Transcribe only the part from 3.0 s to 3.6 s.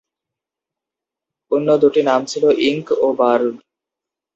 ও "bird".